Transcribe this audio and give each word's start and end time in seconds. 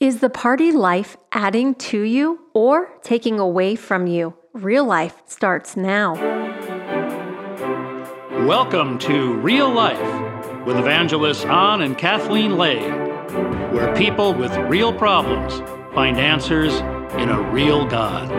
Is 0.00 0.20
the 0.20 0.30
party 0.30 0.72
life 0.72 1.18
adding 1.30 1.74
to 1.74 2.00
you 2.00 2.40
or 2.54 2.90
taking 3.02 3.38
away 3.38 3.76
from 3.76 4.06
you? 4.06 4.32
Real 4.54 4.86
life 4.86 5.20
starts 5.26 5.76
now. 5.76 6.14
Welcome 8.46 8.98
to 9.00 9.34
Real 9.34 9.68
Life 9.68 10.00
with 10.64 10.78
evangelists 10.78 11.44
An 11.44 11.82
and 11.82 11.98
Kathleen 11.98 12.56
Lay, 12.56 12.80
where 13.72 13.94
people 13.94 14.32
with 14.32 14.56
real 14.70 14.90
problems 14.90 15.60
find 15.94 16.16
answers 16.16 16.76
in 17.20 17.28
a 17.28 17.38
real 17.50 17.84
God. 17.86 18.30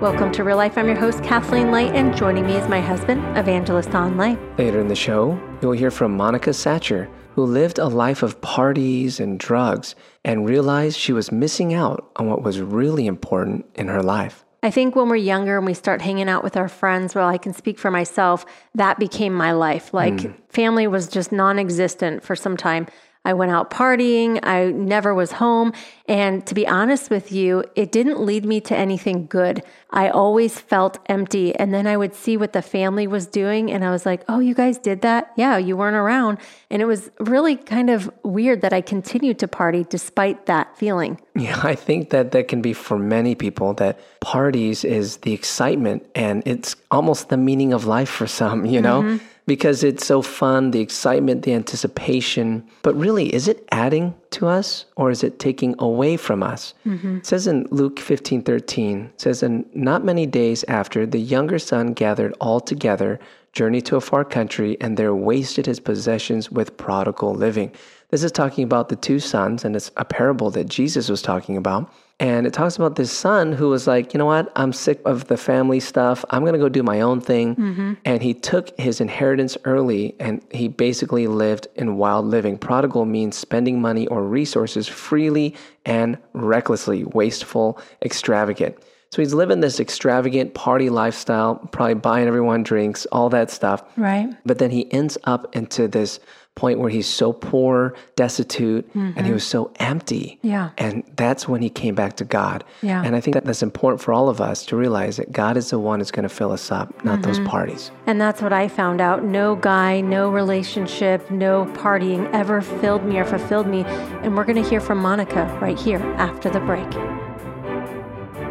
Welcome 0.00 0.32
to 0.32 0.42
Real 0.42 0.56
Life. 0.56 0.76
I'm 0.76 0.88
your 0.88 0.96
host, 0.96 1.22
Kathleen 1.22 1.70
Lay, 1.70 1.88
and 1.90 2.16
joining 2.16 2.48
me 2.48 2.56
is 2.56 2.68
my 2.68 2.80
husband, 2.80 3.20
Evangelist 3.38 3.94
An 3.94 4.16
Lay. 4.16 4.36
Later 4.58 4.80
in 4.80 4.88
the 4.88 4.96
show, 4.96 5.40
you'll 5.62 5.70
hear 5.70 5.92
from 5.92 6.16
Monica 6.16 6.50
Statcher 6.50 7.08
who 7.36 7.44
lived 7.44 7.78
a 7.78 7.86
life 7.86 8.22
of 8.22 8.40
parties 8.40 9.20
and 9.20 9.38
drugs 9.38 9.94
and 10.24 10.48
realized 10.48 10.98
she 10.98 11.12
was 11.12 11.30
missing 11.30 11.74
out 11.74 12.10
on 12.16 12.26
what 12.30 12.42
was 12.42 12.62
really 12.62 13.06
important 13.06 13.66
in 13.74 13.88
her 13.88 14.02
life. 14.02 14.42
I 14.62 14.70
think 14.70 14.96
when 14.96 15.10
we're 15.10 15.16
younger 15.16 15.58
and 15.58 15.66
we 15.66 15.74
start 15.74 16.00
hanging 16.00 16.30
out 16.30 16.42
with 16.42 16.56
our 16.56 16.66
friends, 16.66 17.14
well, 17.14 17.28
I 17.28 17.36
can 17.36 17.52
speak 17.52 17.78
for 17.78 17.90
myself, 17.90 18.46
that 18.74 18.98
became 18.98 19.34
my 19.34 19.52
life. 19.52 19.92
Like 19.92 20.14
mm. 20.14 20.34
family 20.48 20.86
was 20.86 21.08
just 21.08 21.30
non 21.30 21.58
existent 21.58 22.24
for 22.24 22.34
some 22.34 22.56
time. 22.56 22.86
I 23.26 23.32
went 23.32 23.50
out 23.50 23.70
partying. 23.70 24.38
I 24.44 24.66
never 24.66 25.12
was 25.12 25.32
home. 25.32 25.72
And 26.06 26.46
to 26.46 26.54
be 26.54 26.64
honest 26.64 27.10
with 27.10 27.32
you, 27.32 27.64
it 27.74 27.90
didn't 27.90 28.20
lead 28.20 28.44
me 28.44 28.60
to 28.60 28.76
anything 28.76 29.26
good. 29.26 29.64
I 29.90 30.10
always 30.10 30.60
felt 30.60 30.98
empty. 31.06 31.52
And 31.56 31.74
then 31.74 31.88
I 31.88 31.96
would 31.96 32.14
see 32.14 32.36
what 32.36 32.52
the 32.52 32.62
family 32.62 33.08
was 33.08 33.26
doing. 33.26 33.72
And 33.72 33.84
I 33.84 33.90
was 33.90 34.06
like, 34.06 34.22
oh, 34.28 34.38
you 34.38 34.54
guys 34.54 34.78
did 34.78 35.02
that? 35.02 35.32
Yeah, 35.36 35.56
you 35.56 35.76
weren't 35.76 35.96
around. 35.96 36.38
And 36.70 36.80
it 36.80 36.84
was 36.84 37.10
really 37.18 37.56
kind 37.56 37.90
of 37.90 38.08
weird 38.22 38.60
that 38.60 38.72
I 38.72 38.80
continued 38.80 39.40
to 39.40 39.48
party 39.48 39.84
despite 39.88 40.46
that 40.46 40.78
feeling. 40.78 41.20
Yeah, 41.34 41.60
I 41.64 41.74
think 41.74 42.10
that 42.10 42.30
that 42.30 42.46
can 42.46 42.62
be 42.62 42.74
for 42.74 42.96
many 42.96 43.34
people 43.34 43.74
that 43.74 43.98
parties 44.20 44.84
is 44.84 45.16
the 45.18 45.32
excitement 45.32 46.06
and 46.14 46.44
it's 46.46 46.76
almost 46.92 47.28
the 47.28 47.36
meaning 47.36 47.72
of 47.72 47.86
life 47.86 48.08
for 48.08 48.28
some, 48.28 48.66
you 48.66 48.80
know? 48.80 49.02
Mm-hmm 49.02 49.24
because 49.46 49.84
it's 49.84 50.04
so 50.04 50.22
fun, 50.22 50.72
the 50.72 50.80
excitement, 50.80 51.42
the 51.42 51.54
anticipation. 51.54 52.66
But 52.82 52.96
really, 52.96 53.32
is 53.32 53.46
it 53.46 53.66
adding 53.70 54.14
to 54.30 54.48
us 54.48 54.86
or 54.96 55.10
is 55.10 55.22
it 55.22 55.38
taking 55.38 55.74
away 55.78 56.16
from 56.16 56.42
us? 56.42 56.74
Mm-hmm. 56.84 57.18
It 57.18 57.26
says 57.26 57.46
in 57.46 57.66
Luke 57.70 58.00
15 58.00 58.42
13, 58.42 59.12
says, 59.16 59.42
And 59.42 59.64
not 59.74 60.04
many 60.04 60.26
days 60.26 60.64
after, 60.64 61.06
the 61.06 61.20
younger 61.20 61.58
son 61.58 61.92
gathered 61.92 62.34
all 62.40 62.60
together, 62.60 63.20
journeyed 63.52 63.86
to 63.86 63.96
a 63.96 64.00
far 64.00 64.24
country, 64.24 64.76
and 64.80 64.96
there 64.96 65.14
wasted 65.14 65.66
his 65.66 65.80
possessions 65.80 66.50
with 66.50 66.76
prodigal 66.76 67.34
living. 67.34 67.72
This 68.10 68.22
is 68.22 68.32
talking 68.32 68.64
about 68.64 68.88
the 68.88 68.96
two 68.96 69.18
sons, 69.18 69.64
and 69.64 69.74
it's 69.74 69.90
a 69.96 70.04
parable 70.04 70.50
that 70.50 70.68
Jesus 70.68 71.08
was 71.08 71.22
talking 71.22 71.56
about. 71.56 71.92
And 72.18 72.46
it 72.46 72.54
talks 72.54 72.76
about 72.76 72.96
this 72.96 73.12
son 73.12 73.52
who 73.52 73.68
was 73.68 73.86
like, 73.86 74.14
you 74.14 74.18
know 74.18 74.24
what? 74.24 74.50
I'm 74.56 74.72
sick 74.72 75.02
of 75.04 75.26
the 75.26 75.36
family 75.36 75.80
stuff. 75.80 76.24
I'm 76.30 76.42
going 76.42 76.54
to 76.54 76.58
go 76.58 76.70
do 76.70 76.82
my 76.82 77.02
own 77.02 77.20
thing. 77.20 77.56
Mm-hmm. 77.56 77.92
And 78.06 78.22
he 78.22 78.32
took 78.32 78.78
his 78.80 79.02
inheritance 79.02 79.58
early 79.64 80.14
and 80.18 80.42
he 80.50 80.68
basically 80.68 81.26
lived 81.26 81.68
in 81.74 81.98
wild 81.98 82.24
living. 82.24 82.56
Prodigal 82.56 83.04
means 83.04 83.36
spending 83.36 83.82
money 83.82 84.06
or 84.06 84.22
resources 84.22 84.88
freely 84.88 85.54
and 85.84 86.16
recklessly, 86.32 87.04
wasteful, 87.04 87.78
extravagant. 88.02 88.78
So 89.10 89.22
he's 89.22 89.34
living 89.34 89.60
this 89.60 89.80
extravagant 89.80 90.54
party 90.54 90.90
lifestyle, 90.90 91.56
probably 91.72 91.94
buying 91.94 92.26
everyone 92.26 92.62
drinks, 92.62 93.06
all 93.06 93.28
that 93.30 93.50
stuff. 93.50 93.82
Right. 93.96 94.28
But 94.44 94.58
then 94.58 94.70
he 94.70 94.92
ends 94.92 95.16
up 95.24 95.54
into 95.56 95.88
this 95.88 96.20
point 96.56 96.78
where 96.78 96.88
he's 96.88 97.06
so 97.06 97.34
poor, 97.34 97.94
destitute, 98.16 98.88
mm-hmm. 98.88 98.98
and 98.98 99.18
he 99.18 99.22
mm-hmm. 99.24 99.34
was 99.34 99.44
so 99.44 99.70
empty. 99.76 100.38
Yeah. 100.42 100.70
And 100.78 101.04
that's 101.14 101.46
when 101.46 101.60
he 101.60 101.68
came 101.68 101.94
back 101.94 102.16
to 102.16 102.24
God. 102.24 102.64
Yeah. 102.82 103.02
And 103.04 103.14
I 103.14 103.20
think 103.20 103.34
that 103.34 103.44
that's 103.44 103.62
important 103.62 104.00
for 104.00 104.12
all 104.12 104.30
of 104.30 104.40
us 104.40 104.64
to 104.66 104.76
realize 104.76 105.18
that 105.18 105.30
God 105.32 105.58
is 105.58 105.70
the 105.70 105.78
one 105.78 106.00
who's 106.00 106.10
going 106.10 106.26
to 106.26 106.34
fill 106.34 106.52
us 106.52 106.72
up, 106.72 107.04
not 107.04 107.20
mm-hmm. 107.20 107.30
those 107.30 107.40
parties. 107.40 107.90
And 108.06 108.18
that's 108.18 108.40
what 108.40 108.54
I 108.54 108.68
found 108.68 109.02
out. 109.02 109.22
No 109.22 109.54
guy, 109.54 110.00
no 110.00 110.30
relationship, 110.30 111.30
no 111.30 111.66
partying 111.76 112.32
ever 112.32 112.62
filled 112.62 113.04
me 113.04 113.18
or 113.18 113.26
fulfilled 113.26 113.66
me. 113.66 113.84
And 113.84 114.34
we're 114.34 114.44
going 114.44 114.62
to 114.62 114.68
hear 114.68 114.80
from 114.80 114.98
Monica 114.98 115.44
right 115.60 115.78
here 115.78 116.00
after 116.16 116.48
the 116.48 116.60
break. 116.60 116.88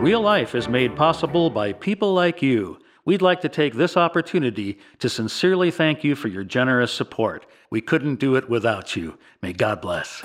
Real 0.05 0.21
life 0.21 0.53
is 0.53 0.69
made 0.69 0.95
possible 0.95 1.49
by 1.49 1.73
people 1.73 2.13
like 2.13 2.39
you. 2.39 2.77
We'd 3.05 3.23
like 3.23 3.41
to 3.41 3.49
take 3.49 3.73
this 3.73 3.97
opportunity 3.97 4.77
to 4.99 5.09
sincerely 5.09 5.71
thank 5.71 6.03
you 6.03 6.13
for 6.13 6.27
your 6.27 6.43
generous 6.43 6.93
support. 6.93 7.47
We 7.71 7.81
couldn't 7.81 8.19
do 8.19 8.35
it 8.35 8.47
without 8.47 8.95
you. 8.95 9.17
May 9.41 9.53
God 9.53 9.81
bless. 9.81 10.21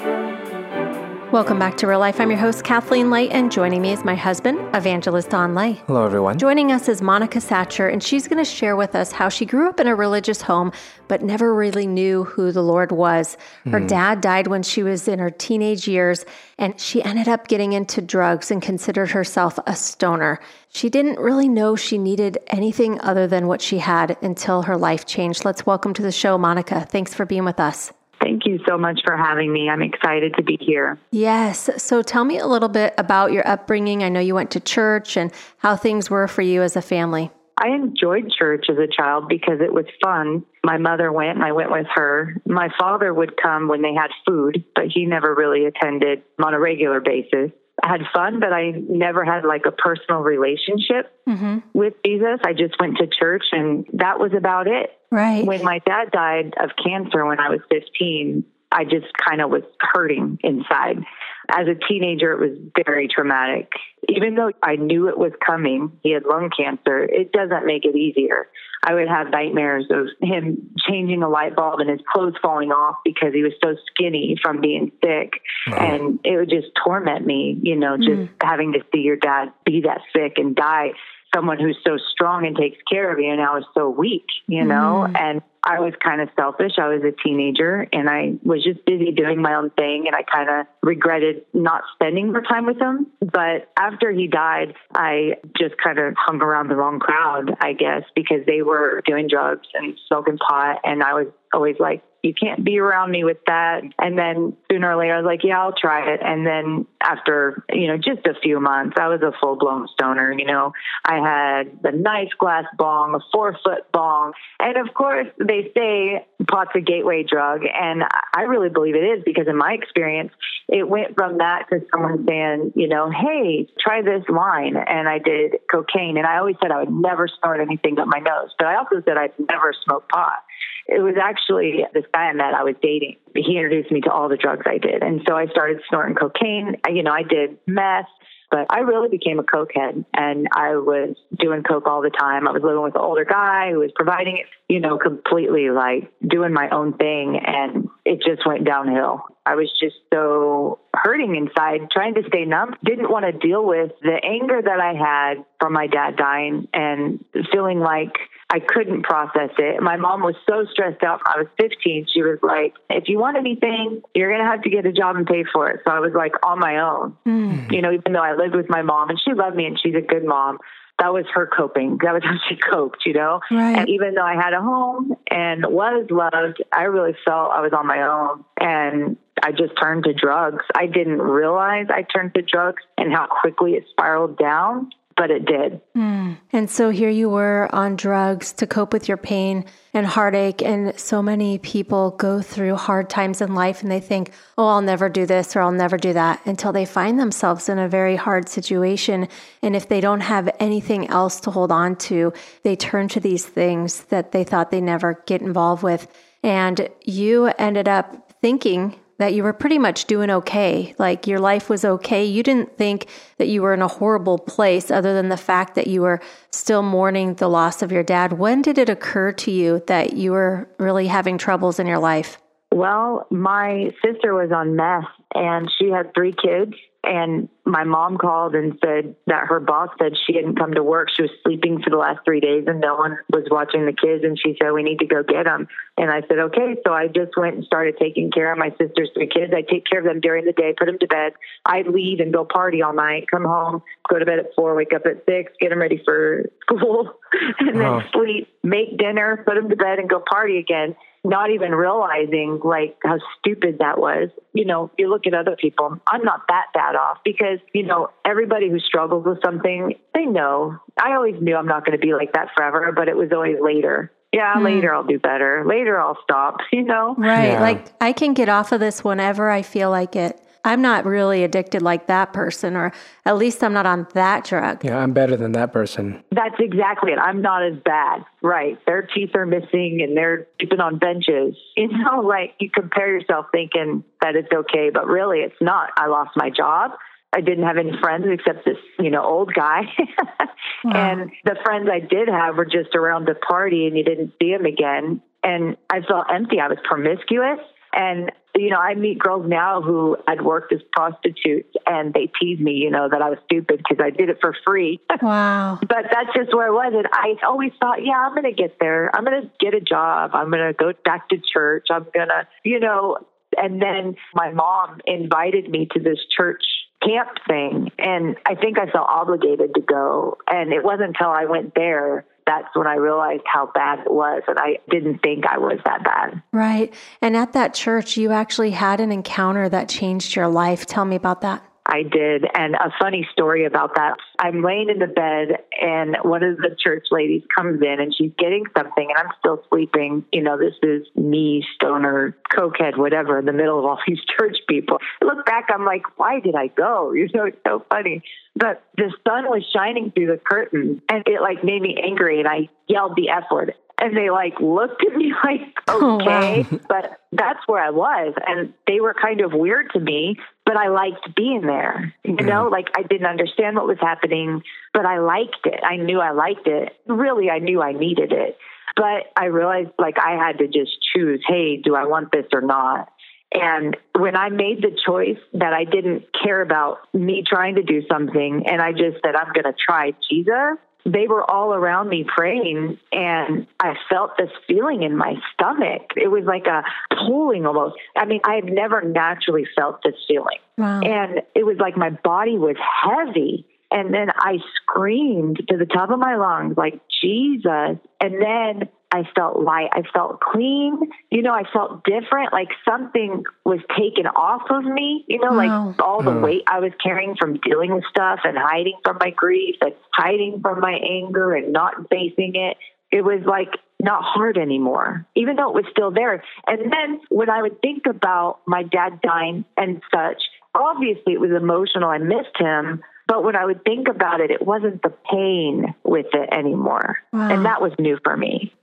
Welcome 1.32 1.60
back 1.60 1.76
to 1.76 1.86
Real 1.86 2.00
Life. 2.00 2.18
I'm 2.18 2.28
your 2.28 2.40
host, 2.40 2.64
Kathleen 2.64 3.08
Lay, 3.08 3.30
and 3.30 3.52
joining 3.52 3.80
me 3.80 3.92
is 3.92 4.02
my 4.02 4.16
husband, 4.16 4.58
Evangelist 4.74 5.32
An 5.32 5.54
Lay. 5.54 5.74
Hello, 5.86 6.04
everyone. 6.04 6.38
Joining 6.38 6.72
us 6.72 6.88
is 6.88 7.00
Monica 7.00 7.38
Statcher, 7.38 7.88
and 7.88 8.02
she's 8.02 8.26
going 8.26 8.44
to 8.44 8.44
share 8.44 8.74
with 8.74 8.96
us 8.96 9.12
how 9.12 9.28
she 9.28 9.46
grew 9.46 9.68
up 9.68 9.78
in 9.78 9.86
a 9.86 9.94
religious 9.94 10.42
home, 10.42 10.72
but 11.06 11.22
never 11.22 11.54
really 11.54 11.86
knew 11.86 12.24
who 12.24 12.50
the 12.50 12.64
Lord 12.64 12.90
was. 12.90 13.36
Her 13.66 13.78
mm. 13.78 13.86
dad 13.86 14.20
died 14.20 14.48
when 14.48 14.64
she 14.64 14.82
was 14.82 15.06
in 15.06 15.20
her 15.20 15.30
teenage 15.30 15.86
years, 15.86 16.24
and 16.58 16.80
she 16.80 17.00
ended 17.04 17.28
up 17.28 17.46
getting 17.46 17.74
into 17.74 18.02
drugs 18.02 18.50
and 18.50 18.60
considered 18.60 19.12
herself 19.12 19.56
a 19.68 19.76
stoner. 19.76 20.40
She 20.70 20.90
didn't 20.90 21.20
really 21.20 21.48
know 21.48 21.76
she 21.76 21.96
needed 21.96 22.38
anything 22.48 23.00
other 23.02 23.28
than 23.28 23.46
what 23.46 23.62
she 23.62 23.78
had 23.78 24.16
until 24.20 24.62
her 24.62 24.76
life 24.76 25.06
changed. 25.06 25.44
Let's 25.44 25.64
welcome 25.64 25.94
to 25.94 26.02
the 26.02 26.10
show, 26.10 26.36
Monica. 26.36 26.84
Thanks 26.86 27.14
for 27.14 27.24
being 27.24 27.44
with 27.44 27.60
us. 27.60 27.92
Thank 28.20 28.46
you 28.46 28.60
so 28.68 28.76
much 28.76 29.00
for 29.04 29.16
having 29.16 29.52
me. 29.52 29.68
I'm 29.68 29.82
excited 29.82 30.34
to 30.36 30.42
be 30.42 30.58
here. 30.60 30.98
Yes. 31.10 31.70
So 31.82 32.02
tell 32.02 32.24
me 32.24 32.38
a 32.38 32.46
little 32.46 32.68
bit 32.68 32.94
about 32.98 33.32
your 33.32 33.46
upbringing. 33.48 34.02
I 34.04 34.08
know 34.10 34.20
you 34.20 34.34
went 34.34 34.50
to 34.52 34.60
church 34.60 35.16
and 35.16 35.32
how 35.58 35.76
things 35.76 36.10
were 36.10 36.28
for 36.28 36.42
you 36.42 36.62
as 36.62 36.76
a 36.76 36.82
family. 36.82 37.30
I 37.62 37.68
enjoyed 37.68 38.30
church 38.30 38.66
as 38.70 38.78
a 38.78 38.86
child 38.86 39.28
because 39.28 39.60
it 39.60 39.72
was 39.72 39.84
fun. 40.02 40.44
My 40.64 40.78
mother 40.78 41.12
went 41.12 41.36
and 41.36 41.44
I 41.44 41.52
went 41.52 41.70
with 41.70 41.86
her. 41.94 42.36
My 42.46 42.68
father 42.78 43.12
would 43.12 43.40
come 43.40 43.68
when 43.68 43.82
they 43.82 43.92
had 43.92 44.08
food, 44.26 44.64
but 44.74 44.86
he 44.86 45.04
never 45.04 45.34
really 45.34 45.66
attended 45.66 46.22
on 46.42 46.54
a 46.54 46.58
regular 46.58 47.00
basis. 47.00 47.50
I 47.82 47.88
had 47.88 48.02
fun, 48.12 48.40
but 48.40 48.52
I 48.52 48.72
never 48.72 49.24
had 49.24 49.44
like 49.44 49.62
a 49.66 49.72
personal 49.72 50.20
relationship 50.20 51.12
mm-hmm. 51.28 51.58
with 51.72 51.94
Jesus. 52.04 52.40
I 52.44 52.52
just 52.52 52.78
went 52.78 52.98
to 52.98 53.06
church 53.06 53.44
and 53.52 53.86
that 53.94 54.18
was 54.18 54.32
about 54.36 54.66
it. 54.66 54.90
Right. 55.10 55.44
When 55.44 55.64
my 55.64 55.80
dad 55.80 56.10
died 56.12 56.54
of 56.60 56.70
cancer 56.82 57.24
when 57.24 57.40
I 57.40 57.50
was 57.50 57.60
15, 57.70 58.44
I 58.72 58.84
just 58.84 59.06
kind 59.16 59.40
of 59.40 59.50
was 59.50 59.62
hurting 59.80 60.38
inside. 60.42 61.04
As 61.52 61.66
a 61.66 61.74
teenager, 61.88 62.32
it 62.32 62.40
was 62.40 62.58
very 62.84 63.08
traumatic. 63.08 63.70
Even 64.08 64.34
though 64.34 64.50
I 64.62 64.76
knew 64.76 65.08
it 65.08 65.18
was 65.18 65.32
coming, 65.44 65.92
he 66.02 66.12
had 66.12 66.24
lung 66.24 66.50
cancer, 66.56 67.02
it 67.02 67.32
doesn't 67.32 67.66
make 67.66 67.84
it 67.84 67.96
easier. 67.96 68.48
I 68.82 68.94
would 68.94 69.08
have 69.08 69.30
nightmares 69.30 69.86
of 69.90 70.06
him 70.22 70.70
changing 70.88 71.22
a 71.22 71.28
light 71.28 71.54
bulb 71.54 71.80
and 71.80 71.90
his 71.90 72.00
clothes 72.10 72.34
falling 72.40 72.70
off 72.70 72.96
because 73.04 73.34
he 73.34 73.42
was 73.42 73.52
so 73.62 73.74
skinny 73.90 74.36
from 74.40 74.60
being 74.60 74.90
sick. 75.04 75.34
And 75.66 76.18
it 76.24 76.36
would 76.36 76.48
just 76.48 76.68
torment 76.82 77.26
me, 77.26 77.58
you 77.62 77.76
know, 77.76 77.98
just 77.98 78.08
mm. 78.08 78.28
having 78.42 78.72
to 78.72 78.80
see 78.92 79.00
your 79.00 79.16
dad 79.16 79.52
be 79.66 79.82
that 79.82 80.00
sick 80.14 80.34
and 80.38 80.56
die 80.56 80.92
someone 81.34 81.58
who's 81.58 81.78
so 81.86 81.96
strong 82.12 82.46
and 82.46 82.56
takes 82.56 82.78
care 82.90 83.12
of 83.12 83.18
you 83.18 83.30
and 83.30 83.40
I 83.40 83.54
was 83.54 83.64
so 83.74 83.88
weak, 83.88 84.26
you 84.46 84.64
know, 84.64 85.06
mm. 85.08 85.20
and 85.20 85.42
I 85.62 85.80
was 85.80 85.92
kind 86.02 86.20
of 86.20 86.28
selfish. 86.36 86.72
I 86.78 86.88
was 86.88 87.02
a 87.04 87.12
teenager 87.12 87.86
and 87.92 88.08
I 88.08 88.32
was 88.42 88.64
just 88.64 88.84
busy 88.86 89.12
doing 89.12 89.42
my 89.42 89.54
own 89.54 89.70
thing 89.70 90.04
and 90.06 90.16
I 90.16 90.22
kind 90.22 90.48
of 90.48 90.66
regretted 90.82 91.44
not 91.52 91.82
spending 91.94 92.32
more 92.32 92.42
time 92.42 92.66
with 92.66 92.80
him. 92.80 93.06
But 93.20 93.70
after 93.78 94.10
he 94.10 94.26
died, 94.26 94.74
I 94.94 95.36
just 95.58 95.76
kind 95.82 95.98
of 95.98 96.14
hung 96.16 96.40
around 96.40 96.68
the 96.68 96.76
wrong 96.76 96.98
crowd, 96.98 97.54
I 97.60 97.74
guess, 97.74 98.02
because 98.14 98.46
they 98.46 98.62
were 98.62 99.02
doing 99.06 99.28
drugs 99.28 99.68
and 99.74 99.98
smoking 100.08 100.38
pot 100.38 100.80
and 100.84 101.02
I 101.02 101.14
was 101.14 101.26
always 101.52 101.76
like, 101.78 102.02
you 102.22 102.34
can't 102.34 102.64
be 102.64 102.78
around 102.78 103.10
me 103.10 103.24
with 103.24 103.38
that. 103.46 103.82
And 103.98 104.18
then 104.18 104.56
sooner 104.70 104.92
or 104.92 104.96
later, 104.96 105.14
I 105.14 105.16
was 105.18 105.26
like, 105.26 105.42
yeah, 105.42 105.60
I'll 105.60 105.72
try 105.72 106.12
it. 106.12 106.20
And 106.22 106.46
then 106.46 106.86
after, 107.02 107.64
you 107.72 107.88
know, 107.88 107.96
just 107.96 108.26
a 108.26 108.38
few 108.42 108.60
months, 108.60 108.96
I 109.00 109.08
was 109.08 109.22
a 109.22 109.32
full 109.40 109.56
blown 109.56 109.88
stoner. 109.88 110.32
You 110.32 110.46
know, 110.46 110.72
I 111.04 111.16
had 111.16 111.82
the 111.82 111.92
nice 111.92 112.28
glass 112.38 112.64
bong, 112.76 113.14
a 113.14 113.20
four 113.32 113.56
foot 113.64 113.90
bong. 113.92 114.32
And 114.58 114.76
of 114.76 114.94
course, 114.94 115.28
they 115.38 115.70
say 115.74 116.26
pot's 116.46 116.70
a 116.74 116.80
gateway 116.80 117.24
drug. 117.24 117.62
And 117.62 118.02
I 118.34 118.42
really 118.42 118.68
believe 118.68 118.96
it 118.96 119.18
is 119.18 119.22
because 119.24 119.46
in 119.48 119.56
my 119.56 119.72
experience, 119.72 120.32
it 120.68 120.88
went 120.88 121.14
from 121.16 121.38
that 121.38 121.66
to 121.70 121.80
someone 121.90 122.26
saying, 122.28 122.72
you 122.76 122.88
know, 122.88 123.10
hey, 123.10 123.66
try 123.80 124.02
this 124.02 124.24
line. 124.28 124.76
And 124.76 125.08
I 125.08 125.18
did 125.18 125.56
cocaine. 125.70 126.18
And 126.18 126.26
I 126.26 126.38
always 126.38 126.56
said 126.62 126.70
I 126.70 126.80
would 126.80 126.92
never 126.92 127.28
snort 127.40 127.60
anything 127.60 127.94
but 127.94 128.06
my 128.06 128.18
nose. 128.18 128.50
But 128.58 128.66
I 128.66 128.76
also 128.76 129.02
said 129.04 129.16
I'd 129.16 129.32
never 129.38 129.72
smoke 129.84 130.08
pot 130.08 130.44
it 130.86 131.00
was 131.00 131.14
actually 131.20 131.84
this 131.94 132.04
guy 132.12 132.24
I 132.28 132.32
met 132.32 132.54
I 132.54 132.64
was 132.64 132.74
dating. 132.82 133.16
He 133.34 133.56
introduced 133.56 133.90
me 133.90 134.00
to 134.02 134.10
all 134.10 134.28
the 134.28 134.36
drugs 134.36 134.66
I 134.66 134.78
did. 134.78 135.02
And 135.02 135.22
so 135.28 135.36
I 135.36 135.46
started 135.46 135.80
snorting 135.88 136.16
cocaine. 136.16 136.76
You 136.88 137.02
know, 137.02 137.12
I 137.12 137.22
did 137.22 137.58
meth. 137.66 138.06
but 138.50 138.66
I 138.70 138.80
really 138.80 139.08
became 139.08 139.38
a 139.38 139.44
cokehead 139.44 140.04
and 140.12 140.48
I 140.52 140.76
was 140.76 141.16
doing 141.38 141.62
coke 141.62 141.86
all 141.86 142.02
the 142.02 142.10
time. 142.10 142.48
I 142.48 142.50
was 142.50 142.62
living 142.62 142.82
with 142.82 142.96
an 142.96 143.00
older 143.00 143.24
guy 143.24 143.70
who 143.70 143.78
was 143.78 143.92
providing 143.94 144.38
it, 144.38 144.46
you 144.68 144.80
know, 144.80 144.98
completely 144.98 145.70
like 145.70 146.12
doing 146.26 146.52
my 146.52 146.68
own 146.70 146.94
thing 146.94 147.40
and 147.44 147.88
it 148.10 148.20
just 148.26 148.44
went 148.44 148.64
downhill. 148.64 149.22
I 149.46 149.54
was 149.54 149.70
just 149.80 149.94
so 150.12 150.80
hurting 150.92 151.36
inside, 151.36 151.88
trying 151.92 152.14
to 152.14 152.22
stay 152.26 152.44
numb. 152.44 152.74
Didn't 152.84 153.08
want 153.08 153.24
to 153.24 153.32
deal 153.32 153.64
with 153.64 153.92
the 154.02 154.18
anger 154.24 154.60
that 154.60 154.80
I 154.80 154.94
had 154.94 155.44
from 155.60 155.74
my 155.74 155.86
dad 155.86 156.16
dying 156.16 156.66
and 156.74 157.24
feeling 157.52 157.78
like 157.78 158.16
I 158.50 158.58
couldn't 158.58 159.02
process 159.02 159.50
it. 159.58 159.80
My 159.80 159.96
mom 159.96 160.22
was 160.22 160.34
so 160.48 160.66
stressed 160.72 161.04
out. 161.04 161.20
I 161.24 161.38
was 161.38 161.46
15. 161.60 162.08
She 162.12 162.22
was 162.22 162.40
like, 162.42 162.74
if 162.90 163.04
you 163.06 163.20
want 163.20 163.36
anything, 163.36 164.02
you're 164.12 164.28
going 164.28 164.44
to 164.44 164.50
have 164.50 164.62
to 164.62 164.70
get 164.70 164.86
a 164.86 164.92
job 164.92 165.14
and 165.14 165.24
pay 165.24 165.44
for 165.52 165.70
it. 165.70 165.80
So 165.86 165.92
I 165.92 166.00
was 166.00 166.10
like 166.12 166.32
on 166.44 166.58
my 166.58 166.80
own, 166.80 167.16
mm. 167.24 167.72
you 167.72 167.80
know, 167.80 167.92
even 167.92 168.12
though 168.12 168.24
I 168.24 168.34
lived 168.34 168.56
with 168.56 168.68
my 168.68 168.82
mom 168.82 169.10
and 169.10 169.20
she 169.24 169.34
loved 169.34 169.54
me 169.54 169.66
and 169.66 169.78
she's 169.80 169.94
a 169.94 170.00
good 170.00 170.24
mom. 170.24 170.58
That 171.00 171.14
was 171.14 171.24
her 171.34 171.46
coping. 171.46 171.98
That 172.02 172.12
was 172.12 172.22
how 172.22 172.36
she 172.48 172.56
coped, 172.56 173.06
you 173.06 173.14
know? 173.14 173.40
Right. 173.50 173.78
And 173.78 173.88
even 173.88 174.14
though 174.14 174.24
I 174.24 174.34
had 174.34 174.52
a 174.52 174.60
home 174.60 175.16
and 175.30 175.64
was 175.66 176.06
loved, 176.10 176.62
I 176.70 176.82
really 176.84 177.16
felt 177.24 177.50
I 177.52 177.60
was 177.62 177.72
on 177.72 177.86
my 177.86 178.02
own. 178.02 178.44
And 178.60 179.16
I 179.42 179.52
just 179.52 179.72
turned 179.80 180.04
to 180.04 180.12
drugs. 180.12 180.64
I 180.74 180.86
didn't 180.86 181.22
realize 181.22 181.86
I 181.88 182.02
turned 182.02 182.34
to 182.34 182.42
drugs 182.42 182.82
and 182.98 183.12
how 183.12 183.26
quickly 183.26 183.72
it 183.72 183.84
spiraled 183.90 184.36
down 184.36 184.90
but 185.20 185.30
it 185.30 185.44
did. 185.44 185.82
Mm. 185.94 186.38
And 186.50 186.70
so 186.70 186.88
here 186.88 187.10
you 187.10 187.28
were 187.28 187.68
on 187.72 187.94
drugs 187.94 188.54
to 188.54 188.66
cope 188.66 188.90
with 188.90 189.06
your 189.06 189.18
pain 189.18 189.66
and 189.92 190.06
heartache. 190.06 190.62
And 190.62 190.98
so 190.98 191.20
many 191.20 191.58
people 191.58 192.12
go 192.12 192.40
through 192.40 192.76
hard 192.76 193.10
times 193.10 193.42
in 193.42 193.54
life 193.54 193.82
and 193.82 193.92
they 193.92 194.00
think, 194.00 194.32
oh, 194.56 194.66
I'll 194.66 194.80
never 194.80 195.10
do 195.10 195.26
this 195.26 195.54
or 195.54 195.60
I'll 195.60 195.72
never 195.72 195.98
do 195.98 196.14
that 196.14 196.40
until 196.46 196.72
they 196.72 196.86
find 196.86 197.20
themselves 197.20 197.68
in 197.68 197.78
a 197.78 197.86
very 197.86 198.16
hard 198.16 198.48
situation. 198.48 199.28
And 199.60 199.76
if 199.76 199.88
they 199.90 200.00
don't 200.00 200.22
have 200.22 200.48
anything 200.58 201.06
else 201.08 201.38
to 201.40 201.50
hold 201.50 201.70
on 201.70 201.96
to, 201.96 202.32
they 202.62 202.74
turn 202.74 203.08
to 203.08 203.20
these 203.20 203.44
things 203.44 204.04
that 204.04 204.32
they 204.32 204.42
thought 204.42 204.70
they 204.70 204.80
never 204.80 205.22
get 205.26 205.42
involved 205.42 205.82
with. 205.82 206.06
And 206.42 206.88
you 207.04 207.48
ended 207.58 207.88
up 207.88 208.32
thinking 208.40 208.98
that 209.20 209.34
you 209.34 209.42
were 209.42 209.52
pretty 209.52 209.78
much 209.78 210.06
doing 210.06 210.30
okay. 210.30 210.94
Like 210.98 211.26
your 211.26 211.40
life 211.40 211.68
was 211.68 211.84
okay. 211.84 212.24
You 212.24 212.42
didn't 212.42 212.78
think 212.78 213.06
that 213.36 213.48
you 213.48 213.60
were 213.60 213.74
in 213.74 213.82
a 213.82 213.86
horrible 213.86 214.38
place 214.38 214.90
other 214.90 215.12
than 215.12 215.28
the 215.28 215.36
fact 215.36 215.74
that 215.74 215.86
you 215.86 216.00
were 216.00 216.22
still 216.50 216.82
mourning 216.82 217.34
the 217.34 217.48
loss 217.48 217.82
of 217.82 217.92
your 217.92 218.02
dad. 218.02 218.32
When 218.32 218.62
did 218.62 218.78
it 218.78 218.88
occur 218.88 219.32
to 219.32 219.50
you 219.50 219.82
that 219.88 220.14
you 220.14 220.32
were 220.32 220.70
really 220.78 221.06
having 221.06 221.36
troubles 221.36 221.78
in 221.78 221.86
your 221.86 221.98
life? 221.98 222.38
Well, 222.72 223.26
my 223.30 223.92
sister 224.02 224.32
was 224.32 224.52
on 224.52 224.74
meth 224.74 225.04
and 225.34 225.70
she 225.78 225.90
had 225.90 226.14
three 226.14 226.32
kids 226.32 226.72
and 227.02 227.48
my 227.64 227.84
mom 227.84 228.18
called 228.18 228.54
and 228.54 228.78
said 228.84 229.16
that 229.26 229.46
her 229.46 229.58
boss 229.58 229.88
said 229.98 230.12
she 230.26 230.34
hadn't 230.34 230.58
come 230.58 230.74
to 230.74 230.82
work. 230.82 231.08
She 231.14 231.22
was 231.22 231.30
sleeping 231.42 231.80
for 231.82 231.88
the 231.88 231.96
last 231.96 232.20
three 232.26 232.40
days 232.40 232.64
and 232.66 232.80
no 232.80 232.96
one 232.96 233.16
was 233.32 233.44
watching 233.50 233.86
the 233.86 233.92
kids. 233.92 234.22
And 234.22 234.38
she 234.38 234.54
said, 234.60 234.72
We 234.72 234.82
need 234.82 234.98
to 234.98 235.06
go 235.06 235.22
get 235.22 235.44
them. 235.44 235.66
And 235.96 236.10
I 236.10 236.20
said, 236.28 236.38
Okay. 236.38 236.76
So 236.86 236.92
I 236.92 237.06
just 237.06 237.32
went 237.38 237.56
and 237.56 237.64
started 237.64 237.96
taking 237.98 238.30
care 238.30 238.52
of 238.52 238.58
my 238.58 238.70
sister's 238.76 239.10
three 239.14 239.28
kids. 239.28 239.52
I 239.56 239.62
take 239.62 239.86
care 239.86 240.00
of 240.00 240.04
them 240.04 240.20
during 240.20 240.44
the 240.44 240.52
day, 240.52 240.74
put 240.76 240.86
them 240.86 240.98
to 240.98 241.06
bed. 241.06 241.32
I'd 241.64 241.86
leave 241.86 242.20
and 242.20 242.34
go 242.34 242.44
party 242.44 242.82
all 242.82 242.94
night, 242.94 243.30
come 243.30 243.44
home, 243.44 243.82
go 244.08 244.18
to 244.18 244.26
bed 244.26 244.38
at 244.38 244.54
four, 244.54 244.74
wake 244.74 244.92
up 244.94 245.06
at 245.06 245.24
six, 245.24 245.52
get 245.58 245.70
them 245.70 245.80
ready 245.80 246.02
for 246.04 246.50
school, 246.62 247.14
and 247.60 247.80
then 247.80 247.86
uh-huh. 247.86 248.08
sleep, 248.12 248.48
make 248.62 248.98
dinner, 248.98 249.42
put 249.46 249.54
them 249.54 249.70
to 249.70 249.76
bed, 249.76 249.98
and 249.98 250.10
go 250.10 250.20
party 250.20 250.58
again 250.58 250.94
not 251.22 251.50
even 251.50 251.72
realizing 251.72 252.60
like 252.64 252.96
how 253.02 253.18
stupid 253.38 253.78
that 253.78 253.98
was. 253.98 254.30
You 254.52 254.64
know, 254.64 254.90
you 254.98 255.08
look 255.08 255.26
at 255.26 255.34
other 255.34 255.56
people, 255.56 255.98
I'm 256.06 256.22
not 256.22 256.42
that 256.48 256.66
bad 256.72 256.96
off 256.96 257.18
because, 257.24 257.58
you 257.72 257.84
know, 257.84 258.10
everybody 258.24 258.68
who 258.70 258.78
struggles 258.78 259.24
with 259.26 259.38
something, 259.44 259.94
they 260.14 260.24
know. 260.24 260.78
I 261.00 261.14
always 261.14 261.40
knew 261.40 261.56
I'm 261.56 261.66
not 261.66 261.84
going 261.84 261.98
to 261.98 262.04
be 262.04 262.14
like 262.14 262.32
that 262.32 262.48
forever, 262.56 262.92
but 262.92 263.08
it 263.08 263.16
was 263.16 263.30
always 263.32 263.56
later. 263.60 264.10
Yeah, 264.32 264.54
hmm. 264.54 264.64
later 264.64 264.94
I'll 264.94 265.04
do 265.04 265.18
better. 265.18 265.64
Later 265.66 266.00
I'll 266.00 266.18
stop, 266.22 266.58
you 266.72 266.84
know? 266.84 267.14
Right. 267.18 267.52
Yeah. 267.52 267.60
Like 267.60 267.86
I 268.00 268.12
can 268.12 268.34
get 268.34 268.48
off 268.48 268.72
of 268.72 268.80
this 268.80 269.04
whenever 269.04 269.50
I 269.50 269.62
feel 269.62 269.90
like 269.90 270.16
it. 270.16 270.40
I'm 270.64 270.82
not 270.82 271.04
really 271.04 271.42
addicted 271.42 271.82
like 271.82 272.06
that 272.08 272.32
person, 272.32 272.76
or 272.76 272.92
at 273.24 273.36
least 273.36 273.64
I'm 273.64 273.72
not 273.72 273.86
on 273.86 274.06
that 274.14 274.44
drug. 274.44 274.84
Yeah, 274.84 274.98
I'm 274.98 275.12
better 275.12 275.36
than 275.36 275.52
that 275.52 275.72
person. 275.72 276.22
That's 276.30 276.56
exactly 276.58 277.12
it. 277.12 277.18
I'm 277.18 277.40
not 277.40 277.62
as 277.62 277.78
bad. 277.84 278.24
Right. 278.42 278.78
Their 278.86 279.02
teeth 279.02 279.30
are 279.34 279.46
missing 279.46 280.00
and 280.02 280.16
they're 280.16 280.46
sleeping 280.58 280.80
on 280.80 280.98
benches. 280.98 281.56
You 281.80 281.88
know, 281.88 282.20
like 282.20 282.54
you 282.58 282.68
compare 282.68 283.08
yourself 283.10 283.46
thinking 283.52 284.04
that 284.20 284.36
it's 284.36 284.52
okay, 284.52 284.90
but 284.92 285.06
really 285.06 285.38
it's 285.38 285.56
not. 285.62 285.88
I 285.96 286.08
lost 286.08 286.32
my 286.36 286.50
job. 286.50 286.90
I 287.32 287.40
didn't 287.40 287.64
have 287.64 287.78
any 287.78 287.92
friends 288.00 288.26
except 288.28 288.66
this, 288.66 288.76
you 288.98 289.10
know, 289.10 289.24
old 289.24 289.54
guy. 289.54 289.82
wow. 290.84 290.92
And 290.92 291.30
the 291.44 291.56
friends 291.64 291.88
I 291.90 292.00
did 292.00 292.28
have 292.28 292.56
were 292.56 292.66
just 292.66 292.94
around 292.94 293.26
the 293.26 293.34
party 293.34 293.86
and 293.86 293.96
you 293.96 294.04
didn't 294.04 294.34
see 294.40 294.52
them 294.52 294.66
again. 294.66 295.22
And 295.42 295.76
I 295.88 296.00
felt 296.02 296.26
empty. 296.32 296.60
I 296.60 296.68
was 296.68 296.78
promiscuous. 296.84 297.60
And 297.92 298.30
you 298.60 298.70
know, 298.70 298.78
I 298.78 298.94
meet 298.94 299.18
girls 299.18 299.46
now 299.48 299.82
who 299.82 300.16
had 300.26 300.42
worked 300.42 300.72
as 300.72 300.80
prostitutes 300.92 301.74
and 301.86 302.12
they 302.12 302.30
tease 302.40 302.60
me, 302.60 302.72
you 302.72 302.90
know, 302.90 303.08
that 303.08 303.22
I 303.22 303.30
was 303.30 303.38
stupid 303.44 303.78
because 303.78 304.02
I 304.04 304.10
did 304.10 304.28
it 304.28 304.38
for 304.40 304.54
free. 304.64 305.00
Wow. 305.22 305.78
but 305.82 306.06
that's 306.10 306.34
just 306.34 306.54
where 306.54 306.66
I 306.66 306.70
was. 306.70 306.94
And 306.96 307.06
I 307.12 307.34
always 307.46 307.72
thought, 307.78 308.04
yeah, 308.04 308.14
I'm 308.14 308.30
going 308.34 308.44
to 308.44 308.52
get 308.52 308.78
there. 308.80 309.14
I'm 309.14 309.22
going 309.24 309.42
to 309.42 309.50
get 309.60 309.74
a 309.74 309.80
job. 309.80 310.30
I'm 310.32 310.50
going 310.50 310.66
to 310.66 310.72
go 310.72 310.92
back 311.04 311.28
to 311.28 311.36
church. 311.36 311.88
I'm 311.90 312.06
going 312.14 312.28
to, 312.28 312.48
you 312.64 312.80
know, 312.80 313.18
and 313.56 313.82
then 313.82 314.16
my 314.34 314.50
mom 314.50 315.00
invited 315.06 315.68
me 315.68 315.88
to 315.92 316.00
this 316.00 316.18
church 316.34 316.62
camp 317.02 317.30
thing. 317.46 317.90
And 317.98 318.36
I 318.46 318.54
think 318.54 318.78
I 318.78 318.90
felt 318.90 319.08
obligated 319.08 319.74
to 319.74 319.80
go. 319.80 320.38
And 320.48 320.72
it 320.72 320.82
wasn't 320.82 321.08
until 321.08 321.28
I 321.30 321.44
went 321.44 321.74
there 321.74 322.24
that's 322.50 322.74
when 322.74 322.88
I 322.88 322.96
realized 322.96 323.42
how 323.46 323.70
bad 323.72 324.00
it 324.00 324.12
was. 324.12 324.42
And 324.48 324.58
I 324.58 324.78
didn't 324.90 325.18
think 325.18 325.46
I 325.46 325.58
was 325.58 325.78
that 325.84 326.02
bad. 326.02 326.42
Right. 326.52 326.92
And 327.22 327.36
at 327.36 327.52
that 327.52 327.74
church, 327.74 328.16
you 328.16 328.32
actually 328.32 328.72
had 328.72 329.00
an 329.00 329.12
encounter 329.12 329.68
that 329.68 329.88
changed 329.88 330.34
your 330.34 330.48
life. 330.48 330.84
Tell 330.84 331.04
me 331.04 331.14
about 331.14 331.42
that. 331.42 331.62
I 331.90 332.02
did. 332.02 332.46
And 332.54 332.74
a 332.74 332.92
funny 333.00 333.26
story 333.32 333.64
about 333.64 333.94
that. 333.96 334.16
I'm 334.38 334.62
laying 334.62 334.88
in 334.90 334.98
the 334.98 335.06
bed 335.06 335.58
and 335.80 336.16
one 336.22 336.42
of 336.42 336.56
the 336.58 336.76
church 336.78 337.08
ladies 337.10 337.42
comes 337.56 337.82
in 337.82 338.00
and 338.00 338.14
she's 338.16 338.32
getting 338.38 338.64
something 338.76 339.08
and 339.08 339.18
I'm 339.18 339.32
still 339.38 339.62
sleeping. 339.68 340.24
You 340.32 340.42
know, 340.42 340.56
this 340.56 340.74
is 340.82 341.06
me, 341.16 341.64
stoner, 341.74 342.36
cokehead, 342.52 342.96
whatever, 342.96 343.38
in 343.38 343.44
the 343.44 343.52
middle 343.52 343.78
of 343.78 343.84
all 343.84 343.98
these 344.06 344.20
church 344.38 344.56
people. 344.68 344.98
I 345.22 345.26
look 345.26 345.44
back, 345.44 345.68
I'm 345.72 345.84
like, 345.84 346.18
why 346.18 346.40
did 346.40 346.54
I 346.54 346.68
go? 346.68 347.12
You 347.20 347.28
know, 347.34 347.44
it's 347.44 347.58
so 347.66 347.84
funny. 347.90 348.22
But 348.56 348.82
the 348.96 349.12
sun 349.28 349.44
was 349.44 349.62
shining 349.74 350.10
through 350.10 350.28
the 350.28 350.40
curtain 350.42 351.02
and 351.08 351.22
it 351.26 351.42
like 351.42 351.62
made 351.62 351.82
me 351.82 351.96
angry 352.02 352.38
and 352.38 352.48
I 352.48 352.70
yelled 352.88 353.14
the 353.14 353.28
F 353.28 353.44
word 353.50 353.74
and 354.00 354.16
they 354.16 354.30
like 354.30 354.54
looked 354.60 355.04
at 355.06 355.16
me 355.16 355.32
like 355.44 355.60
okay 355.88 355.88
oh, 355.88 356.18
wow. 356.18 356.80
but 356.88 357.20
that's 357.32 357.60
where 357.66 357.82
i 357.82 357.90
was 357.90 358.34
and 358.46 358.72
they 358.86 359.00
were 359.00 359.14
kind 359.14 359.40
of 359.40 359.52
weird 359.52 359.90
to 359.92 360.00
me 360.00 360.36
but 360.70 360.76
i 360.76 360.88
liked 360.88 361.34
being 361.34 361.62
there. 361.62 362.14
You 362.22 362.46
know 362.46 362.68
like 362.68 362.86
i 362.96 363.02
didn't 363.02 363.26
understand 363.26 363.74
what 363.74 363.88
was 363.88 363.98
happening 364.00 364.62
but 364.94 365.04
i 365.04 365.18
liked 365.18 365.64
it. 365.64 365.80
I 365.82 365.96
knew 365.96 366.20
i 366.20 366.30
liked 366.30 366.68
it. 366.68 366.92
Really 367.08 367.50
i 367.50 367.58
knew 367.58 367.82
i 367.82 367.92
needed 367.92 368.32
it. 368.32 368.56
But 368.94 369.32
i 369.36 369.46
realized 369.46 369.90
like 369.98 370.18
i 370.20 370.32
had 370.36 370.58
to 370.58 370.66
just 370.68 370.92
choose 371.12 371.42
hey 371.46 371.78
do 371.82 371.96
i 371.96 372.06
want 372.06 372.30
this 372.30 372.46
or 372.52 372.60
not? 372.60 373.08
And 373.52 373.96
when 374.16 374.36
I 374.36 374.48
made 374.48 374.80
the 374.80 374.96
choice 375.04 375.40
that 375.54 375.72
I 375.72 375.84
didn't 375.84 376.26
care 376.40 376.62
about 376.62 376.98
me 377.12 377.42
trying 377.44 377.74
to 377.74 377.82
do 377.82 378.02
something 378.08 378.62
and 378.70 378.80
I 378.80 378.92
just 378.92 379.16
said, 379.24 379.34
I'm 379.34 379.52
going 379.52 379.64
to 379.64 379.74
try 379.74 380.12
Jesus, 380.30 380.78
they 381.04 381.26
were 381.26 381.48
all 381.48 381.72
around 381.72 382.08
me 382.08 382.24
praying 382.24 382.98
and 383.12 383.66
I 383.78 383.94
felt 384.08 384.32
this 384.38 384.50
feeling 384.66 385.02
in 385.02 385.16
my 385.16 385.34
stomach. 385.54 386.12
It 386.16 386.28
was 386.28 386.44
like 386.44 386.66
a 386.66 386.82
pulling 387.26 387.66
almost. 387.66 387.96
I 388.16 388.26
mean, 388.26 388.40
I 388.44 388.56
have 388.56 388.64
never 388.64 389.02
naturally 389.02 389.66
felt 389.76 390.00
this 390.04 390.14
feeling. 390.28 390.58
Wow. 390.76 391.00
And 391.00 391.42
it 391.54 391.64
was 391.64 391.78
like 391.78 391.96
my 391.96 392.10
body 392.10 392.58
was 392.58 392.76
heavy. 392.78 393.66
And 393.92 394.14
then 394.14 394.28
I 394.30 394.58
screamed 394.76 395.64
to 395.68 395.76
the 395.76 395.86
top 395.86 396.10
of 396.10 396.18
my 396.20 396.36
lungs, 396.36 396.76
like, 396.76 397.00
Jesus. 397.20 397.98
And 398.20 398.40
then 398.40 398.88
I 399.12 399.24
felt 399.34 399.58
light. 399.58 399.90
I 399.92 400.02
felt 400.12 400.40
clean. 400.40 400.98
You 401.30 401.42
know, 401.42 401.52
I 401.52 401.64
felt 401.72 402.04
different. 402.04 402.52
Like 402.52 402.68
something 402.88 403.42
was 403.64 403.80
taken 403.98 404.26
off 404.26 404.62
of 404.70 404.84
me. 404.84 405.24
You 405.28 405.40
know, 405.40 405.50
wow. 405.50 405.88
like 405.88 405.98
all 406.00 406.22
the 406.22 406.32
hmm. 406.32 406.42
weight 406.42 406.62
I 406.66 406.78
was 406.80 406.92
carrying 407.02 407.34
from 407.36 407.58
dealing 407.58 407.92
with 407.94 408.04
stuff 408.08 408.40
and 408.44 408.56
hiding 408.56 408.98
from 409.04 409.18
my 409.20 409.30
grief 409.30 409.76
and 409.80 409.94
hiding 410.12 410.60
from 410.62 410.80
my 410.80 410.92
anger 410.92 411.54
and 411.54 411.72
not 411.72 412.08
facing 412.08 412.54
it. 412.54 412.76
It 413.10 413.22
was 413.22 413.42
like 413.44 413.74
not 414.00 414.22
hard 414.22 414.56
anymore, 414.56 415.26
even 415.34 415.56
though 415.56 415.70
it 415.70 415.74
was 415.74 415.84
still 415.90 416.12
there. 416.12 416.42
And 416.66 416.92
then 416.92 417.20
when 417.28 417.50
I 417.50 417.62
would 417.62 417.80
think 417.82 418.06
about 418.06 418.60
my 418.66 418.84
dad 418.84 419.20
dying 419.20 419.64
and 419.76 420.00
such, 420.14 420.40
obviously 420.74 421.34
it 421.34 421.40
was 421.40 421.50
emotional. 421.50 422.08
I 422.08 422.18
missed 422.18 422.56
him, 422.56 423.02
But 423.30 423.44
when 423.44 423.54
I 423.54 423.64
would 423.64 423.84
think 423.84 424.08
about 424.08 424.40
it, 424.40 424.50
it 424.50 424.66
wasn't 424.66 425.04
the 425.04 425.14
pain 425.30 425.94
with 426.02 426.26
it 426.32 426.48
anymore. 426.52 427.18
Wow. 427.32 427.48
And 427.48 427.64
that 427.64 427.80
was 427.80 427.92
new 427.96 428.18
for 428.24 428.36
me. 428.36 428.74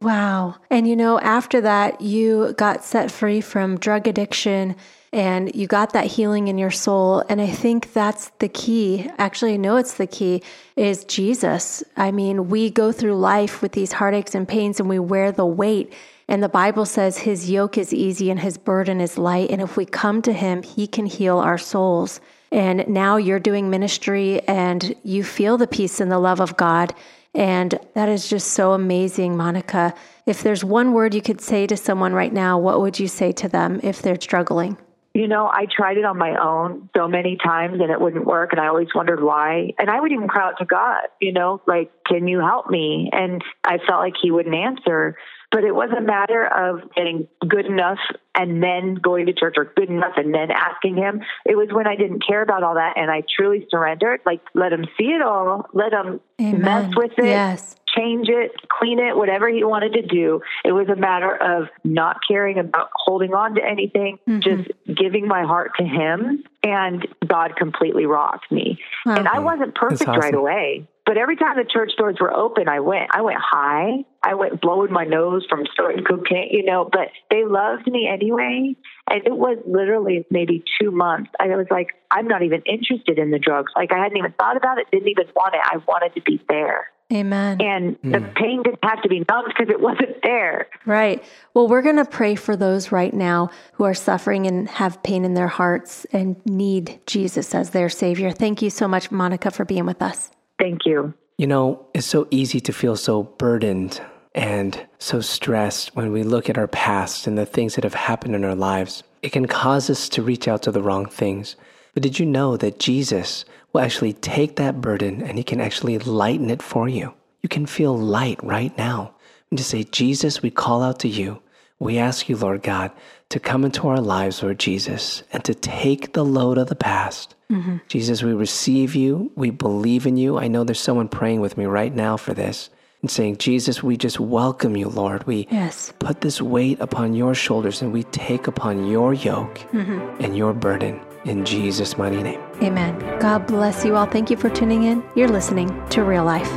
Wow. 0.00 0.54
And 0.70 0.86
you 0.86 0.94
know, 0.94 1.18
after 1.18 1.60
that, 1.62 2.00
you 2.00 2.54
got 2.56 2.84
set 2.84 3.10
free 3.10 3.40
from 3.40 3.76
drug 3.76 4.06
addiction 4.06 4.76
and 5.12 5.52
you 5.52 5.66
got 5.66 5.94
that 5.94 6.06
healing 6.06 6.46
in 6.46 6.58
your 6.58 6.70
soul. 6.70 7.24
And 7.28 7.40
I 7.40 7.48
think 7.48 7.92
that's 7.92 8.28
the 8.38 8.48
key. 8.48 9.10
Actually, 9.18 9.54
I 9.54 9.56
know 9.56 9.74
it's 9.74 9.94
the 9.94 10.06
key 10.06 10.44
is 10.76 11.04
Jesus. 11.04 11.82
I 11.96 12.12
mean, 12.12 12.48
we 12.48 12.70
go 12.70 12.92
through 12.92 13.16
life 13.16 13.62
with 13.62 13.72
these 13.72 13.90
heartaches 13.90 14.36
and 14.36 14.46
pains 14.46 14.78
and 14.78 14.88
we 14.88 15.00
wear 15.00 15.32
the 15.32 15.44
weight. 15.44 15.92
And 16.28 16.40
the 16.40 16.48
Bible 16.48 16.86
says 16.86 17.18
his 17.18 17.50
yoke 17.50 17.76
is 17.76 17.92
easy 17.92 18.30
and 18.30 18.38
his 18.38 18.58
burden 18.58 19.00
is 19.00 19.18
light. 19.18 19.50
And 19.50 19.60
if 19.60 19.76
we 19.76 19.84
come 19.84 20.22
to 20.22 20.32
him, 20.32 20.62
he 20.62 20.86
can 20.86 21.06
heal 21.06 21.38
our 21.38 21.58
souls. 21.58 22.20
And 22.50 22.88
now 22.88 23.16
you're 23.16 23.38
doing 23.38 23.70
ministry 23.70 24.40
and 24.48 24.94
you 25.02 25.22
feel 25.22 25.58
the 25.58 25.66
peace 25.66 26.00
and 26.00 26.10
the 26.10 26.18
love 26.18 26.40
of 26.40 26.56
God. 26.56 26.94
And 27.34 27.78
that 27.94 28.08
is 28.08 28.28
just 28.28 28.52
so 28.52 28.72
amazing, 28.72 29.36
Monica. 29.36 29.94
If 30.26 30.42
there's 30.42 30.64
one 30.64 30.92
word 30.92 31.14
you 31.14 31.22
could 31.22 31.40
say 31.40 31.66
to 31.66 31.76
someone 31.76 32.14
right 32.14 32.32
now, 32.32 32.58
what 32.58 32.80
would 32.80 32.98
you 32.98 33.08
say 33.08 33.32
to 33.32 33.48
them 33.48 33.80
if 33.82 34.00
they're 34.00 34.20
struggling? 34.20 34.78
You 35.14 35.26
know, 35.26 35.46
I 35.46 35.66
tried 35.74 35.96
it 35.96 36.04
on 36.04 36.18
my 36.18 36.36
own 36.40 36.90
so 36.96 37.08
many 37.08 37.36
times 37.42 37.80
and 37.80 37.90
it 37.90 38.00
wouldn't 38.00 38.26
work. 38.26 38.52
And 38.52 38.60
I 38.60 38.68
always 38.68 38.88
wondered 38.94 39.22
why. 39.22 39.70
And 39.78 39.90
I 39.90 40.00
would 40.00 40.12
even 40.12 40.28
cry 40.28 40.48
out 40.48 40.58
to 40.58 40.64
God, 40.64 41.08
you 41.20 41.32
know, 41.32 41.60
like, 41.66 41.90
can 42.06 42.28
you 42.28 42.40
help 42.40 42.70
me? 42.70 43.10
And 43.12 43.42
I 43.64 43.78
felt 43.78 44.00
like 44.00 44.14
He 44.20 44.30
wouldn't 44.30 44.54
answer. 44.54 45.16
But 45.50 45.64
it 45.64 45.74
was 45.74 45.88
a 45.96 46.02
matter 46.02 46.44
of 46.44 46.94
getting 46.94 47.26
good 47.46 47.64
enough 47.64 47.98
and 48.34 48.62
then 48.62 48.96
going 48.96 49.26
to 49.26 49.32
church 49.32 49.54
or 49.56 49.64
good 49.64 49.88
enough 49.88 50.12
and 50.16 50.34
then 50.34 50.50
asking 50.50 50.96
him. 50.96 51.22
It 51.46 51.56
was 51.56 51.68
when 51.72 51.86
I 51.86 51.96
didn't 51.96 52.22
care 52.26 52.42
about 52.42 52.62
all 52.62 52.74
that 52.74 52.94
and 52.96 53.10
I 53.10 53.22
truly 53.34 53.66
surrendered, 53.70 54.20
like 54.26 54.42
let 54.54 54.72
him 54.74 54.84
see 54.98 55.06
it 55.06 55.22
all, 55.22 55.66
let 55.72 55.92
him 55.92 56.20
Amen. 56.38 56.60
mess 56.60 56.92
with 56.94 57.12
it, 57.16 57.24
Yes. 57.24 57.76
Change 57.98 58.28
it, 58.28 58.52
clean 58.68 58.98
it, 58.98 59.16
whatever 59.16 59.48
he 59.48 59.64
wanted 59.64 59.94
to 59.94 60.02
do. 60.02 60.40
It 60.64 60.72
was 60.72 60.88
a 60.88 60.96
matter 60.96 61.34
of 61.34 61.68
not 61.84 62.18
caring 62.26 62.58
about 62.58 62.90
holding 62.94 63.34
on 63.34 63.54
to 63.56 63.64
anything, 63.64 64.18
mm-hmm. 64.28 64.40
just 64.40 64.70
giving 64.86 65.26
my 65.26 65.42
heart 65.42 65.72
to 65.78 65.84
him. 65.84 66.44
And 66.62 67.06
God 67.26 67.56
completely 67.56 68.06
rocked 68.06 68.50
me. 68.50 68.78
Wow. 69.06 69.16
And 69.16 69.28
I 69.28 69.38
wasn't 69.38 69.74
perfect 69.74 70.08
awesome. 70.08 70.20
right 70.20 70.34
away. 70.34 70.88
But 71.08 71.16
every 71.16 71.36
time 71.36 71.56
the 71.56 71.64
church 71.64 71.92
doors 71.96 72.18
were 72.20 72.30
open, 72.30 72.68
I 72.68 72.80
went. 72.80 73.08
I 73.14 73.22
went 73.22 73.38
high. 73.40 74.04
I 74.22 74.34
went 74.34 74.60
blowing 74.60 74.92
my 74.92 75.04
nose 75.04 75.46
from 75.48 75.64
snorting 75.74 76.04
cocaine, 76.04 76.48
you 76.50 76.64
know. 76.64 76.86
But 76.92 77.08
they 77.30 77.46
loved 77.46 77.86
me 77.86 78.06
anyway, 78.06 78.76
and 79.08 79.26
it 79.26 79.34
was 79.34 79.56
literally 79.66 80.26
maybe 80.30 80.62
two 80.78 80.90
months. 80.90 81.30
I 81.40 81.46
was 81.46 81.66
like, 81.70 81.88
I'm 82.10 82.28
not 82.28 82.42
even 82.42 82.60
interested 82.66 83.18
in 83.18 83.30
the 83.30 83.38
drugs. 83.38 83.72
Like 83.74 83.90
I 83.90 84.02
hadn't 84.02 84.18
even 84.18 84.34
thought 84.38 84.58
about 84.58 84.76
it. 84.76 84.88
Didn't 84.92 85.08
even 85.08 85.28
want 85.34 85.54
it. 85.54 85.60
I 85.64 85.78
wanted 85.88 86.14
to 86.16 86.20
be 86.20 86.42
there, 86.46 86.90
Amen. 87.12 87.60
and 87.62 87.96
the 88.02 88.20
hmm. 88.20 88.34
pain 88.34 88.62
didn't 88.62 88.84
have 88.84 89.00
to 89.02 89.08
be 89.08 89.24
numbed 89.28 89.48
because 89.48 89.70
it 89.70 89.80
wasn't 89.80 90.22
there. 90.22 90.68
Right. 90.84 91.24
Well, 91.54 91.66
we're 91.66 91.82
going 91.82 91.96
to 91.96 92.04
pray 92.04 92.34
for 92.34 92.54
those 92.54 92.92
right 92.92 93.14
now 93.14 93.50
who 93.72 93.84
are 93.84 93.94
suffering 93.94 94.46
and 94.46 94.68
have 94.68 95.02
pain 95.02 95.24
in 95.24 95.32
their 95.32 95.48
hearts 95.48 96.04
and 96.12 96.36
need 96.44 97.00
Jesus 97.06 97.54
as 97.54 97.70
their 97.70 97.88
Savior. 97.88 98.30
Thank 98.30 98.60
you 98.60 98.68
so 98.68 98.86
much, 98.86 99.10
Monica, 99.10 99.50
for 99.50 99.64
being 99.64 99.86
with 99.86 100.02
us. 100.02 100.30
Thank 100.58 100.84
you. 100.84 101.14
You 101.38 101.46
know, 101.46 101.86
it's 101.94 102.06
so 102.06 102.28
easy 102.30 102.60
to 102.60 102.72
feel 102.72 102.96
so 102.96 103.22
burdened 103.22 104.02
and 104.34 104.86
so 104.98 105.20
stressed 105.20 105.96
when 105.96 106.12
we 106.12 106.22
look 106.24 106.50
at 106.50 106.58
our 106.58 106.68
past 106.68 107.26
and 107.26 107.38
the 107.38 107.46
things 107.46 107.74
that 107.76 107.84
have 107.84 107.94
happened 107.94 108.34
in 108.34 108.44
our 108.44 108.54
lives. 108.54 109.02
It 109.22 109.32
can 109.32 109.46
cause 109.46 109.88
us 109.88 110.08
to 110.10 110.22
reach 110.22 110.46
out 110.46 110.62
to 110.62 110.72
the 110.72 110.82
wrong 110.82 111.06
things. 111.06 111.56
But 111.98 112.04
did 112.04 112.20
you 112.20 112.26
know 112.26 112.56
that 112.56 112.78
Jesus 112.78 113.44
will 113.72 113.80
actually 113.80 114.12
take 114.12 114.54
that 114.54 114.80
burden 114.80 115.20
and 115.20 115.36
he 115.36 115.42
can 115.42 115.60
actually 115.60 115.98
lighten 115.98 116.48
it 116.48 116.62
for 116.62 116.88
you? 116.88 117.12
You 117.42 117.48
can 117.48 117.66
feel 117.66 117.98
light 117.98 118.38
right 118.40 118.70
now. 118.78 119.16
And 119.50 119.58
just 119.58 119.70
say, 119.70 119.82
Jesus, 119.82 120.40
we 120.40 120.52
call 120.52 120.80
out 120.80 121.00
to 121.00 121.08
you. 121.08 121.42
We 121.80 121.98
ask 121.98 122.28
you, 122.28 122.36
Lord 122.36 122.62
God, 122.62 122.92
to 123.30 123.40
come 123.40 123.64
into 123.64 123.88
our 123.88 124.00
lives, 124.00 124.44
Lord 124.44 124.60
Jesus, 124.60 125.24
and 125.32 125.44
to 125.44 125.56
take 125.56 126.12
the 126.12 126.24
load 126.24 126.56
of 126.56 126.68
the 126.68 126.76
past. 126.76 127.34
Mm-hmm. 127.50 127.78
Jesus, 127.88 128.22
we 128.22 128.32
receive 128.32 128.94
you. 128.94 129.32
We 129.34 129.50
believe 129.50 130.06
in 130.06 130.16
you. 130.16 130.38
I 130.38 130.46
know 130.46 130.62
there's 130.62 130.78
someone 130.78 131.08
praying 131.08 131.40
with 131.40 131.56
me 131.56 131.64
right 131.64 131.92
now 131.92 132.16
for 132.16 132.32
this 132.32 132.70
and 133.02 133.10
saying, 133.10 133.38
Jesus, 133.38 133.82
we 133.82 133.96
just 133.96 134.20
welcome 134.20 134.76
you, 134.76 134.88
Lord. 134.88 135.26
We 135.26 135.48
Yes. 135.50 135.92
put 135.98 136.20
this 136.20 136.40
weight 136.40 136.78
upon 136.78 137.14
your 137.14 137.34
shoulders 137.34 137.82
and 137.82 137.92
we 137.92 138.04
take 138.04 138.46
upon 138.46 138.86
your 138.86 139.14
yoke 139.14 139.58
mm-hmm. 139.72 140.22
and 140.22 140.36
your 140.36 140.52
burden 140.52 141.00
in 141.28 141.44
Jesus' 141.44 141.98
mighty 141.98 142.22
name. 142.22 142.40
Amen. 142.62 142.98
God 143.20 143.46
bless 143.46 143.84
you 143.84 143.96
all. 143.96 144.06
Thank 144.06 144.30
you 144.30 144.36
for 144.36 144.48
tuning 144.50 144.84
in. 144.84 145.04
You're 145.14 145.28
listening 145.28 145.68
to 145.90 146.02
Real 146.02 146.24
Life. 146.24 146.50